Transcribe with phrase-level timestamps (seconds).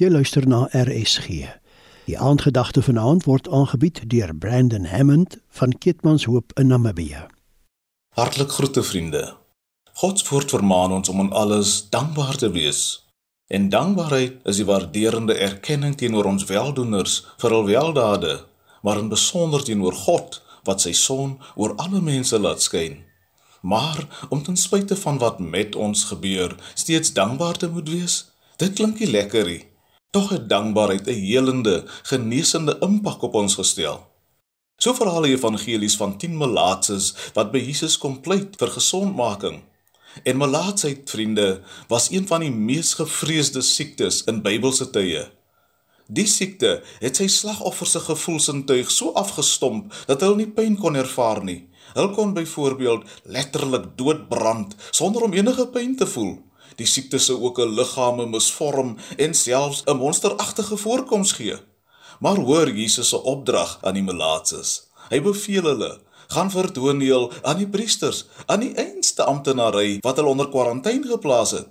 [0.00, 1.26] Jy luister na RSG.
[2.06, 7.26] Die aandgedagte vanaand word aangebied deur Brandon Hammond van Kitmanshoop in Namibië.
[8.16, 9.34] Hartlik groete vriende.
[10.00, 12.80] God woord vermaan ons om aan alles dankbaar te wees.
[13.46, 18.38] En dankbaarheid is die waarderende erkenning teenoor ons weldoeners vir hul weldade,
[18.80, 23.02] maar in besonder teenoor God wat sy son oor alle mense laat skyn.
[23.60, 28.22] Maar om ten spyte van wat met ons gebeur, steeds dankbaar te moet wees,
[28.56, 29.66] dit klink nie lekker nie.
[30.10, 34.06] Tog het dankbaarheid 'n helende, genesende impak op ons gestel.
[34.76, 39.62] So verhaal die evangelies van 10 malaatses wat by Jesus kom pleit vir gesondmaking.
[40.22, 45.30] En malaatsheid, vriende, was een van die mees gevreesde siektes in Bybelse tye.
[46.06, 51.44] Die siekte het sy slagoffers se gevoelsintuig so afgestomp dat hulle nie pyn kon ervaar
[51.44, 51.68] nie.
[51.94, 56.49] Hulle kon byvoorbeeld letterlik doodbrand sonder om enige pyn te voel.
[56.76, 61.56] Die siekte sou ook 'n liggame misvorm en selfs 'n monsteragtige voorkoms gee.
[62.20, 64.90] Maar hoor Jesus se opdrag aan die melaatses.
[65.08, 70.48] Hy beveel hulle: "Gaan verdooneel aan die priesters, aan die einste amptenary wat hulle onder
[70.48, 71.68] kwarantyne geplaas het."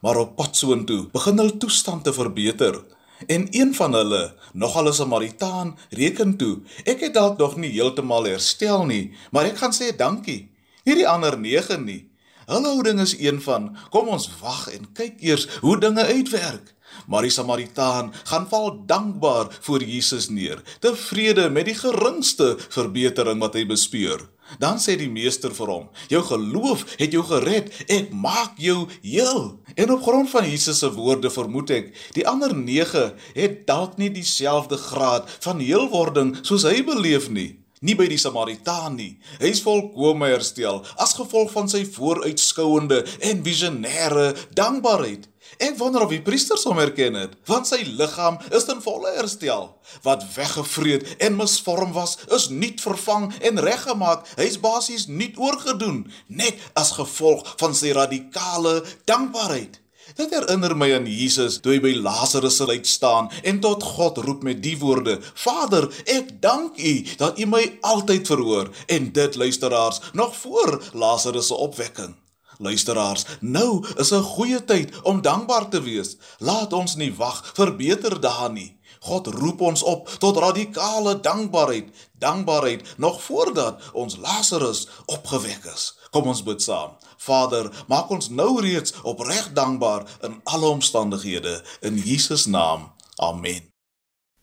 [0.00, 2.84] Maar op pad soontoe begin hulle toestand te verbeter.
[3.26, 8.24] En een van hulle, nogal 'n Samaritaan, reken toe: "Ek het dalk nog nie heeltemal
[8.24, 10.50] herstel nie, maar ek gaan sê dankie."
[10.84, 12.09] Hierdie ander 9 nie.
[12.50, 16.74] Hulle houding is een van: "Kom ons wag en kyk eers hoe dinge uitwerk."
[17.06, 23.54] Maar die Samaritaan gaan val dankbaar voor Jesus neer, tevrede met die geringste verbetering wat
[23.54, 24.26] hy bespeur.
[24.58, 27.70] Dan sê die meester vir hom: "Jou geloof het jou gered.
[27.86, 32.56] Ek maak jou heel." En op grond van Jesus se woorde vermoed ek, die ander
[32.56, 37.60] 9 het dalk nie dieselfde graad van heelwording soos hy beleef nie.
[37.80, 39.14] Nie by die Samaritaan nie.
[39.40, 42.98] Hy is volkome herstel as gevolg van sy vooruitskouende
[43.30, 45.24] en visionêre dankbaarheid.
[45.64, 49.70] Ek wonder of die priesters hom herken het, want sy liggaam is in volle herstel.
[50.04, 54.28] Wat weggevreet en misvorm was, is nuut vervang en reggemaak.
[54.36, 59.79] Hy's basies nuut oorgedoen, net as gevolg van sy radikale dankbaarheid.
[60.20, 64.18] Dit herinner my aan Jesus toe hy by Lazarus se uit staan en tot God
[64.20, 65.14] roep met die woorde:
[65.44, 66.92] Vader, ek dank U
[67.22, 72.12] dat U my altyd verhoor en dit luisteraars nog voor Lazarus se opwekking.
[72.58, 76.16] Luisteraars, nou is 'n goeie tyd om dankbaar te wees.
[76.38, 78.76] Laat ons nie wag vir beter dae nie.
[79.00, 81.88] God roep ons op tot radikale dankbaarheid,
[82.18, 85.94] dankbaarheid nog voordat ons Lazarus opgewek is.
[86.10, 86.90] Kom ons bid saam.
[87.20, 92.92] Vader, maak ons nou reeds opreg dankbaar in alle omstandighede in Jesus naam.
[93.16, 93.68] Amen.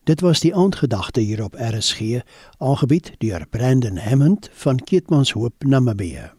[0.04, 2.22] Dit was die aandgedagte hier op RSG,
[2.58, 6.37] aangebied deur Brandon Hammond van Keetmanshoop, Namibië.